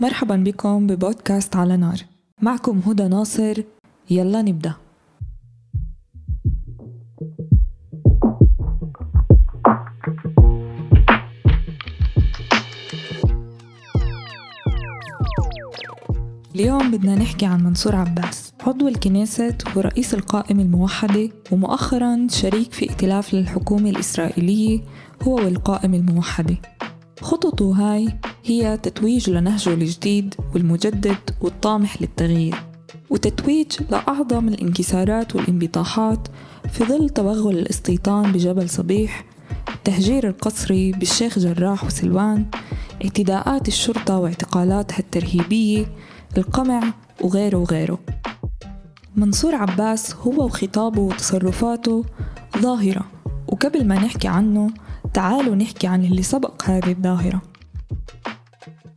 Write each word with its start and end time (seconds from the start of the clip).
مرحبا 0.00 0.36
بكم 0.36 0.86
ببودكاست 0.86 1.56
على 1.56 1.76
نار. 1.76 1.98
معكم 2.42 2.80
هدى 2.86 3.08
ناصر. 3.08 3.62
يلا 4.10 4.42
نبدأ. 4.42 4.74
اليوم 16.54 16.90
بدنا 16.90 17.14
نحكي 17.14 17.46
عن 17.46 17.64
منصور 17.64 17.96
عباس 17.96 18.52
عضو 18.66 18.88
الكنيسة 18.88 19.58
ورئيس 19.76 20.14
القائمة 20.14 20.62
الموحدة 20.62 21.28
ومؤخرا 21.52 22.26
شريك 22.30 22.72
في 22.72 22.90
ائتلاف 22.90 23.34
للحكومة 23.34 23.90
الإسرائيلية 23.90 24.80
هو 25.22 25.34
والقائمة 25.34 25.96
الموحدة. 25.96 26.56
خططه 27.20 27.72
هاي 27.72 28.08
هي 28.44 28.76
تتويج 28.76 29.30
لنهجه 29.30 29.74
الجديد 29.74 30.34
والمجدد 30.54 31.30
والطامح 31.40 32.02
للتغيير 32.02 32.54
وتتويج 33.10 33.66
لأعظم 33.90 34.48
الانكسارات 34.48 35.36
والانبطاحات 35.36 36.28
في 36.72 36.84
ظل 36.84 37.08
توغل 37.08 37.58
الاستيطان 37.58 38.32
بجبل 38.32 38.68
صبيح 38.68 39.24
التهجير 39.74 40.28
القسري 40.28 40.92
بالشيخ 40.92 41.38
جراح 41.38 41.84
وسلوان 41.84 42.46
اعتداءات 43.04 43.68
الشرطة 43.68 44.18
واعتقالاتها 44.18 44.98
الترهيبية 44.98 45.86
القمع 46.36 46.92
وغيره 47.20 47.56
وغيره. 47.56 47.98
منصور 49.16 49.54
عباس 49.54 50.14
هو 50.14 50.44
وخطابه 50.44 51.00
وتصرفاته 51.00 52.04
ظاهرة 52.58 53.04
وقبل 53.48 53.86
ما 53.86 53.94
نحكي 53.94 54.28
عنه 54.28 54.70
تعالوا 55.14 55.54
نحكي 55.54 55.86
عن 55.86 56.04
اللي 56.04 56.22
سبق 56.22 56.62
هذه 56.64 56.92
الظاهرة. 56.92 57.42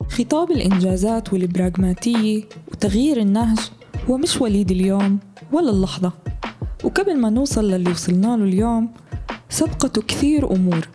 خطاب 0.10 0.52
الإنجازات 0.52 1.34
والبراغماتية 1.34 2.44
وتغيير 2.72 3.18
النهج 3.18 3.60
هو 4.10 4.18
مش 4.18 4.42
وليد 4.42 4.72
اليوم 4.72 5.20
ولا 5.52 5.70
اللحظة. 5.70 6.12
وقبل 6.84 7.18
ما 7.20 7.30
نوصل 7.30 7.72
للي 7.72 7.92
وصلنا 7.92 8.28
له 8.38 8.44
اليوم 8.44 8.92
سبقته 9.50 10.02
كثير 10.02 10.52
أمور 10.52 10.88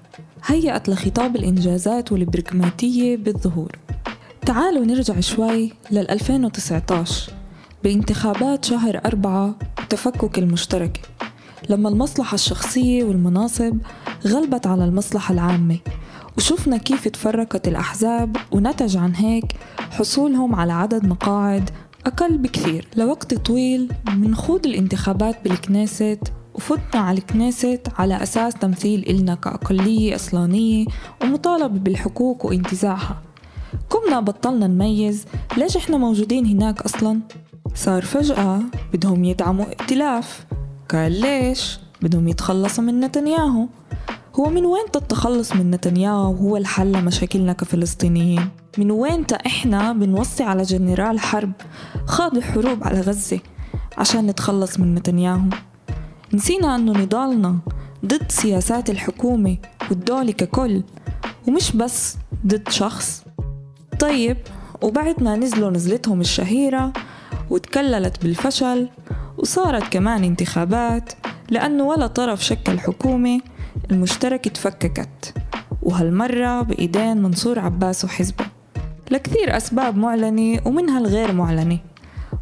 هيأت 0.46 0.88
لخطاب 0.88 1.36
الإنجازات 1.36 2.12
والبراغماتية 2.12 3.16
بالظهور. 3.16 3.72
تعالوا 4.46 4.84
نرجع 4.84 5.20
شوي 5.20 5.72
لل 5.90 6.10
2019 6.10 7.32
بانتخابات 7.84 8.64
شهر 8.64 9.00
أربعة 9.04 9.54
وتفكك 9.82 10.38
المشتركة 10.38 11.00
لما 11.68 11.88
المصلحة 11.88 12.34
الشخصية 12.34 13.04
والمناصب 13.04 13.78
غلبت 14.26 14.66
على 14.66 14.84
المصلحة 14.84 15.34
العامة. 15.34 15.78
وشفنا 16.38 16.76
كيف 16.76 17.08
تفرقت 17.08 17.68
الأحزاب 17.68 18.36
ونتج 18.52 18.96
عن 18.96 19.14
هيك 19.14 19.52
حصولهم 19.90 20.54
على 20.54 20.72
عدد 20.72 21.06
مقاعد 21.06 21.70
أقل 22.06 22.38
بكثير. 22.38 22.88
لوقت 22.96 23.34
طويل 23.34 23.92
من 24.16 24.34
خوض 24.34 24.66
الانتخابات 24.66 25.44
بالكنيست 25.44 26.18
وفتنا 26.54 27.00
على 27.00 27.18
الكنيست 27.18 27.80
على 27.98 28.22
أساس 28.22 28.54
تمثيل 28.54 29.04
إلنا 29.08 29.34
كأقلية 29.34 30.14
أصلانية 30.14 30.86
ومطالبة 31.22 31.78
بالحقوق 31.78 32.46
وانتزاعها. 32.46 33.22
كمنا 33.90 34.20
بطلنا 34.20 34.66
نميز 34.66 35.24
ليش 35.56 35.76
إحنا 35.76 35.96
موجودين 35.96 36.46
هناك 36.46 36.82
أصلا؟ 36.82 37.20
صار 37.74 38.02
فجأة 38.02 38.60
بدهم 38.92 39.24
يدعموا 39.24 39.64
ائتلاف. 39.64 40.46
قال 40.90 41.20
ليش؟ 41.20 41.78
بدهم 42.02 42.28
يتخلصوا 42.28 42.84
من 42.84 43.00
نتنياهو. 43.00 43.66
هو 44.40 44.50
من 44.50 44.64
وين 44.64 44.84
التخلص 44.96 45.52
من 45.52 45.70
نتنياهو؟ 45.70 46.34
هو 46.34 46.56
الحل 46.56 46.92
لمشاكلنا 46.92 47.52
كفلسطينيين. 47.52 48.48
من 48.78 48.90
وين 48.90 49.24
إحنا 49.46 49.92
بنوصي 49.92 50.42
على 50.42 50.62
جنرال 50.62 51.20
حرب 51.20 51.52
خاض 52.06 52.38
حروب 52.38 52.84
على 52.84 53.00
غزة 53.00 53.40
عشان 53.98 54.26
نتخلص 54.26 54.80
من 54.80 54.94
نتنياهو؟ 54.94 55.48
نسينا 56.34 56.76
إنه 56.76 56.92
نضالنا 56.92 57.58
ضد 58.06 58.30
سياسات 58.30 58.90
الحكومة 58.90 59.56
والدولة 59.90 60.32
ككل 60.32 60.82
ومش 61.48 61.76
بس 61.76 62.16
ضد 62.46 62.68
شخص. 62.68 63.24
طيب 64.00 64.36
وبعد 64.82 65.22
ما 65.22 65.36
نزلوا 65.36 65.70
نزلتهم 65.70 66.20
الشهيرة 66.20 66.92
وتكللت 67.50 68.22
بالفشل 68.22 68.88
وصارت 69.38 69.92
كمان 69.92 70.24
انتخابات 70.24 71.12
لأنه 71.50 71.84
ولا 71.84 72.06
طرف 72.06 72.44
شكل 72.44 72.78
حكومة 72.78 73.40
المشترك 73.90 74.48
تفككت. 74.48 75.34
وهالمرة 75.82 76.62
بإيدين 76.62 77.22
منصور 77.22 77.58
عباس 77.58 78.04
وحزبة. 78.04 78.44
لكثير 79.10 79.56
أسباب 79.56 79.96
معلنة 79.96 80.60
ومنها 80.64 80.98
الغير 80.98 81.32
معلنة. 81.32 81.78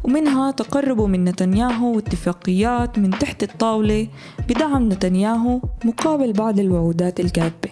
ومنها 0.03 0.51
تقربه 0.51 1.07
من 1.07 1.23
نتنياهو 1.23 1.95
واتفاقيات 1.95 2.99
من 2.99 3.09
تحت 3.09 3.43
الطاولة 3.43 4.07
بدعم 4.49 4.89
نتنياهو 4.89 5.61
مقابل 5.85 6.33
بعض 6.33 6.59
الوعودات 6.59 7.19
الكاذبة. 7.19 7.69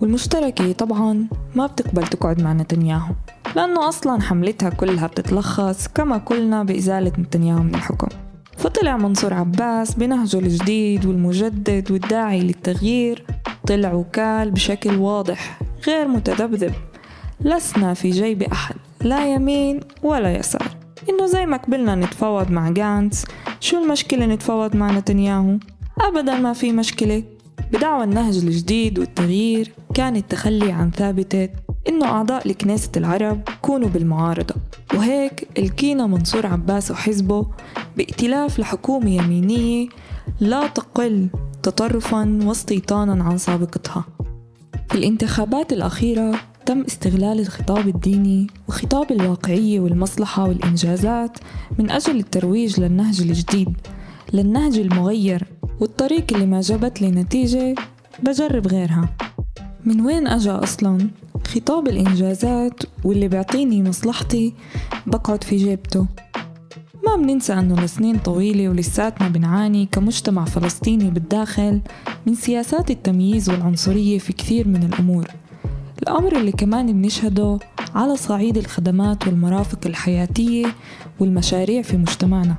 والمشتركة 0.00 0.72
طبعا 0.72 1.26
ما 1.54 1.66
بتقبل 1.66 2.06
تقعد 2.06 2.42
مع 2.42 2.52
نتنياهو 2.52 3.14
لأنه 3.56 3.88
أصلا 3.88 4.20
حملتها 4.22 4.70
كلها 4.70 5.06
بتتلخص 5.06 5.88
كما 5.88 6.16
قلنا 6.16 6.62
بإزالة 6.62 7.12
نتنياهو 7.18 7.62
من 7.62 7.74
الحكم. 7.74 8.08
فطلع 8.80 8.96
منصور 8.96 9.34
عباس 9.34 9.94
بنهجه 9.94 10.38
الجديد 10.38 11.06
والمجدد 11.06 11.90
والداعي 11.90 12.40
للتغيير. 12.40 13.24
طلع 13.66 13.92
وكال 13.92 14.50
بشكل 14.50 14.96
واضح 14.96 15.60
غير 15.86 16.08
متذبذب. 16.08 16.72
لسنا 17.40 17.94
في 17.94 18.10
جيب 18.10 18.42
أحد 18.42 18.74
لا 19.00 19.34
يمين 19.34 19.80
ولا 20.02 20.36
يسار. 20.36 20.76
إنه 21.10 21.26
زي 21.26 21.46
ما 21.46 21.56
قبلنا 21.56 21.94
نتفاوض 21.94 22.50
مع 22.50 22.70
جانتس 22.70 23.24
شو 23.60 23.82
المشكلة 23.82 24.26
نتفاوض 24.26 24.76
مع 24.76 24.90
نتنياهو؟ 24.90 25.58
أبدا 26.00 26.38
ما 26.38 26.52
في 26.52 26.72
مشكلة. 26.72 27.22
بدعوى 27.72 28.04
النهج 28.04 28.36
الجديد 28.36 28.98
والتغيير 28.98 29.72
كان 29.94 30.16
التخلي 30.16 30.72
عن 30.72 30.90
ثابتة. 30.90 31.48
إنه 31.88 32.06
أعضاء 32.06 32.48
لكنيسة 32.48 32.90
العرب 32.96 33.40
كونوا 33.62 33.88
بالمعارضة. 33.88 34.54
وهيك 34.94 35.48
الكينا 35.58 36.06
منصور 36.06 36.46
عباس 36.46 36.90
وحزبه 36.90 37.46
بائتلاف 37.96 38.58
لحكومة 38.58 39.10
يمينية 39.10 39.88
لا 40.40 40.66
تقل 40.66 41.28
تطرفا 41.62 42.38
واستيطانا 42.44 43.24
عن 43.24 43.38
سابقتها. 43.38 44.04
في 44.88 44.94
الانتخابات 44.94 45.72
الأخيرة 45.72 46.40
تم 46.66 46.82
استغلال 46.82 47.40
الخطاب 47.40 47.88
الديني 47.88 48.46
وخطاب 48.68 49.12
الواقعية 49.12 49.80
والمصلحة 49.80 50.48
والإنجازات 50.48 51.38
من 51.78 51.90
أجل 51.90 52.16
الترويج 52.16 52.80
للنهج 52.80 53.20
الجديد 53.20 53.76
للنهج 54.32 54.78
المغير 54.78 55.46
والطريق 55.80 56.24
اللي 56.32 56.46
ما 56.46 56.60
جابت 56.60 57.02
لي 57.02 57.10
نتيجة 57.10 57.74
بجرب 58.22 58.66
غيرها. 58.66 59.08
من 59.84 60.00
وين 60.00 60.26
أجا 60.26 60.62
أصلا؟ 60.62 61.10
خطاب 61.54 61.88
الإنجازات 61.88 62.82
واللي 63.04 63.28
بيعطيني 63.28 63.82
مصلحتي 63.82 64.54
بقعد 65.06 65.44
في 65.44 65.56
جيبته. 65.56 66.06
ما 67.06 67.16
بننسى 67.16 67.52
أنه 67.52 67.84
لسنين 67.84 68.18
طويلة 68.18 68.68
ولساتنا 68.68 69.28
بنعاني 69.28 69.88
كمجتمع 69.92 70.44
فلسطيني 70.44 71.10
بالداخل 71.10 71.80
من 72.26 72.34
سياسات 72.34 72.90
التمييز 72.90 73.50
والعنصرية 73.50 74.18
في 74.18 74.32
كثير 74.32 74.68
من 74.68 74.82
الأمور. 74.82 75.26
الأمر 76.02 76.36
اللي 76.36 76.52
كمان 76.52 76.92
بنشهده 76.92 77.58
على 77.94 78.16
صعيد 78.16 78.58
الخدمات 78.58 79.26
والمرافق 79.26 79.78
الحياتية 79.86 80.66
والمشاريع 81.20 81.82
في 81.82 81.96
مجتمعنا. 81.96 82.54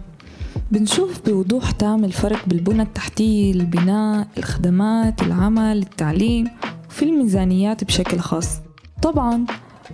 بنشوف 0.72 1.22
بوضوح 1.26 1.72
تام 1.72 2.06
الفرق 2.06 2.46
بالبنى 2.48 2.82
التحتية 2.82 3.52
البناء 3.52 4.28
الخدمات 4.38 5.22
العمل 5.22 5.78
التعليم 5.78 6.48
وفي 6.90 7.06
الميزانيات 7.06 7.84
بشكل 7.84 8.20
خاص. 8.20 8.71
طبعا 9.02 9.46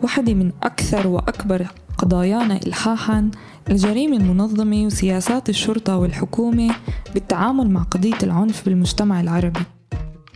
واحدة 0.03 0.33
من 0.33 0.51
أكثر 0.63 1.07
وأكبر 1.07 1.67
قضايانا 1.97 2.59
إلحاحا 2.67 3.31
الجريمة 3.69 4.17
المنظمة 4.17 4.85
وسياسات 4.85 5.49
الشرطة 5.49 5.97
والحكومة 5.97 6.75
بالتعامل 7.13 7.69
مع 7.69 7.83
قضية 7.83 8.17
العنف 8.23 8.65
بالمجتمع 8.65 9.21
العربي. 9.21 9.59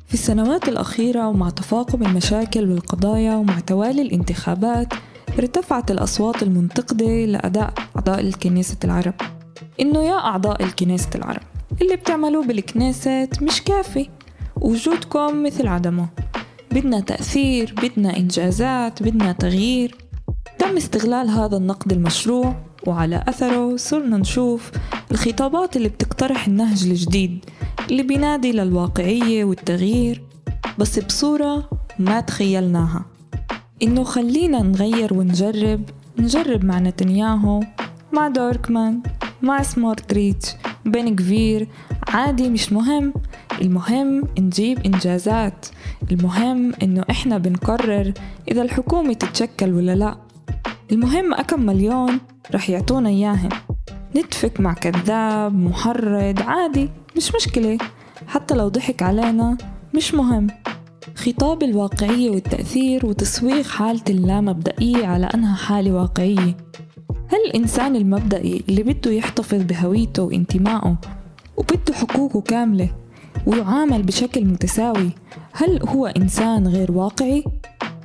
في 0.08 0.14
السنوات 0.14 0.68
الأخيرة 0.68 1.28
ومع 1.28 1.50
تفاقم 1.50 2.04
المشاكل 2.04 2.70
والقضايا 2.72 3.36
ومع 3.36 3.60
توالي 3.60 4.02
الانتخابات 4.02 4.94
ارتفعت 5.40 5.92
الأصوات 5.92 6.44
المنتقدة 6.44 7.26
لأداء 7.26 7.74
أعضاء 7.96 8.20
الكنيسة 8.20 8.78
العرب. 8.84 9.14
إنه 9.82 10.04
يا 10.04 10.14
أعضاء 10.18 10.64
الكنيسة 10.64 11.10
العرب 11.16 11.42
اللي 11.82 11.96
بتعملوه 11.96 12.46
بالكنيسة 12.46 13.28
مش 13.42 13.62
كافي. 13.62 14.10
وجودكم 14.56 15.44
مثل 15.44 15.68
عدمه. 15.68 16.08
بدنا 16.72 17.00
تأثير 17.00 17.76
بدنا 17.84 18.18
إنجازات 18.18 19.04
بدنا 19.04 19.32
تغيير. 19.32 19.96
تم 20.60 20.78
استغلال 20.78 21.30
هذا 21.30 21.58
النقد 21.58 21.92
المشروع 21.92 22.56
وعلى 22.88 23.24
أثره 23.28 23.76
صرنا 23.76 24.18
نشوف 24.18 24.72
الخطابات 25.12 25.78
اللي 25.78 25.90
بتقترح 25.90 26.48
النهج 26.48 26.84
الجديد 26.84 27.46
اللي 27.92 28.04
بينادي 28.04 28.52
للواقعية 28.52 29.44
والتغيير 29.44 30.22
بس 30.80 31.00
بصورة 31.00 31.70
ما 32.00 32.22
تخيلناها. 32.22 33.06
إنه 33.84 34.04
خلينا 34.04 34.62
نغير 34.62 35.14
ونجرب 35.14 35.82
نجرب 36.18 36.66
مع 36.66 36.80
نتنياهو 36.80 37.64
مع 38.14 38.28
دوركمان 38.28 39.02
مع 39.42 39.62
سمارتريتش 39.62 40.48
بن 40.86 41.16
كفير. 41.16 41.68
عادي 42.08 42.50
مش 42.50 42.74
مهم 42.74 43.14
المهم 43.62 44.24
نجيب 44.40 44.80
إنجازات. 44.86 45.66
المهم 46.12 46.74
إنه 46.84 47.06
إحنا 47.10 47.38
بنقرر 47.38 48.14
إذا 48.52 48.62
الحكومة 48.62 49.14
تتشكل 49.14 49.74
ولا 49.74 49.96
لا. 49.96 50.16
المهم 50.92 51.34
أكم 51.34 51.66
مليون 51.66 52.20
رح 52.54 52.70
يعطونا 52.70 53.10
إياهم. 53.10 53.50
نتفك 54.16 54.60
مع 54.60 54.74
كذاب 54.74 55.56
محرض 55.56 56.42
عادي 56.42 56.90
مش 57.18 57.36
مشكلة. 57.36 57.78
حتى 58.28 58.56
لو 58.56 58.68
ضحك 58.68 59.02
علينا 59.04 59.58
مش 59.96 60.14
مهم. 60.14 60.48
خطاب 61.16 61.64
الواقعية 61.64 62.30
والتأثير 62.30 63.06
وتسويق 63.06 63.68
حالة 63.68 64.02
اللامبدئية 64.10 65.06
على 65.08 65.26
أنها 65.26 65.56
حالة 65.56 65.92
واقعية. 65.92 66.58
هل 67.28 67.40
الإنسان 67.48 67.96
المبدئي 67.96 68.64
اللي 68.70 68.84
بده 68.84 69.12
يحتفظ 69.12 69.62
بهويته 69.64 70.24
وانتمائه 70.24 70.96
وبده 71.58 71.94
حقوقه 71.94 72.42
كاملة 72.42 72.90
ويعامل 73.46 74.04
بشكل 74.04 74.46
متساوي 74.46 75.12
هل 75.54 75.90
هو 75.90 76.08
إنسان 76.08 76.68
غير 76.68 76.92
واقعي؟ 76.92 77.44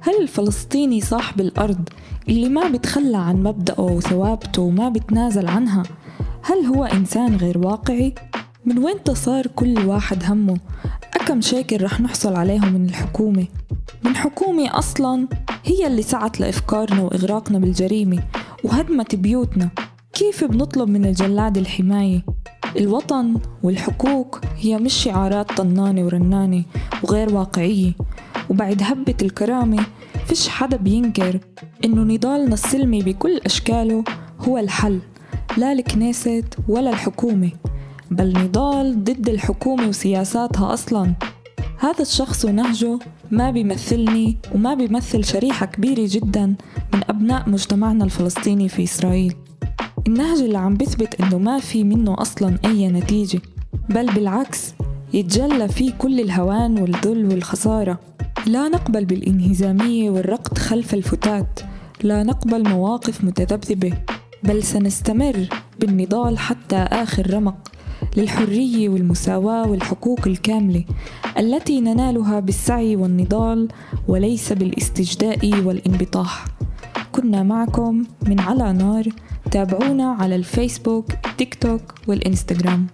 هل 0.00 0.22
الفلسطيني 0.22 1.00
صاحب 1.00 1.40
الأرض 1.40 1.88
اللي 2.28 2.48
ما 2.48 2.68
بتخلى 2.68 3.16
عن 3.16 3.42
مبدأه 3.42 3.80
وثوابته 3.80 4.62
وما 4.62 4.88
بتنازل 4.88 5.46
عنها 5.46 5.82
هل 6.42 6.64
هو 6.66 6.84
إنسان 6.84 7.36
غير 7.36 7.58
واقعي؟ 7.58 8.14
من 8.64 8.78
وين 8.78 8.96
صار 9.12 9.46
كل 9.46 9.78
واحد 9.78 10.24
همه؟ 10.24 10.56
أكم 11.14 11.40
شاكر 11.40 11.82
رح 11.82 12.00
نحصل 12.00 12.34
عليهم 12.34 12.72
من 12.72 12.86
الحكومة؟ 12.86 13.46
من 14.04 14.16
حكومة 14.16 14.78
أصلا 14.78 15.28
هي 15.64 15.86
اللي 15.86 16.02
سعت 16.02 16.40
لإفكارنا 16.40 17.02
وإغراقنا 17.02 17.58
بالجريمة 17.58 18.22
وهدمت 18.64 19.14
بيوتنا 19.14 19.68
كيف 20.12 20.44
بنطلب 20.44 20.88
من 20.88 21.04
الجلاد 21.04 21.58
الحماية؟ 21.58 22.24
الوطن 22.78 23.34
والحقوق 23.62 24.40
هي 24.58 24.78
مش 24.78 24.94
شعارات 24.94 25.52
طنانة 25.52 26.02
ورنانة 26.04 26.64
وغير 27.02 27.34
واقعية. 27.34 27.92
وبعد 28.50 28.82
هبة 28.82 29.14
الكرامة 29.22 29.86
فيش 30.26 30.48
حدا 30.48 30.76
بينكر 30.76 31.40
إنه 31.84 32.14
نضالنا 32.14 32.54
السلمي 32.54 33.02
بكل 33.02 33.40
أشكاله 33.46 34.04
هو 34.40 34.58
الحل 34.58 34.98
لا 35.56 35.72
الكنيست 35.72 36.44
ولا 36.68 36.90
الحكومة. 36.90 37.50
بل 38.10 38.32
نضال 38.32 39.04
ضد 39.04 39.28
الحكومة 39.28 39.88
وسياساتها 39.88 40.74
أصلا. 40.74 41.14
هذا 41.78 42.02
الشخص 42.02 42.44
ونهجه 42.44 42.98
ما 43.30 43.50
بيمثلني 43.50 44.36
وما 44.54 44.74
بيمثل 44.74 45.24
شريحة 45.24 45.66
كبيرة 45.66 46.08
جدا 46.10 46.46
من 46.94 47.00
أبناء 47.08 47.48
مجتمعنا 47.50 48.04
الفلسطيني 48.04 48.68
في 48.68 48.84
إسرائيل. 48.84 49.34
النهج 50.06 50.38
اللي 50.38 50.58
عم 50.58 50.74
بثبت 50.74 51.20
إنه 51.20 51.38
ما 51.38 51.58
في 51.58 51.84
منه 51.84 52.14
أصلا 52.18 52.58
أي 52.64 52.88
نتيجة 52.88 53.40
بل 53.88 54.06
بالعكس 54.14 54.74
يتجلى 55.14 55.68
فيه 55.68 55.92
كل 55.92 56.20
الهوان 56.20 56.78
والذل 56.78 57.26
والخسارة. 57.26 57.98
لا 58.46 58.68
نقبل 58.68 59.04
بالانهزامية 59.04 60.10
والركض 60.10 60.58
خلف 60.58 60.94
الفتات 60.94 61.60
لا 62.02 62.22
نقبل 62.22 62.68
مواقف 62.68 63.24
متذبذبة 63.24 63.92
بل 64.42 64.62
سنستمر 64.62 65.48
بالنضال 65.80 66.38
حتى 66.38 66.76
آخر 66.76 67.34
رمق 67.34 67.56
للحرية 68.16 68.88
والمساواة 68.88 69.68
والحقوق 69.68 70.20
الكاملة 70.26 70.84
التي 71.38 71.80
ننالها 71.80 72.40
بالسعي 72.40 72.96
والنضال 72.96 73.68
وليس 74.08 74.52
بالاستجداء 74.52 75.62
والانبطاح. 75.64 76.44
كنا 77.12 77.42
معكم 77.42 78.04
من 78.26 78.40
على 78.40 78.72
نار 78.72 79.08
تابعونا 79.50 80.16
على 80.20 80.36
الفيسبوك 80.36 81.06
تيك 81.38 81.54
توك 81.54 81.82
والإنستغرام. 82.06 82.86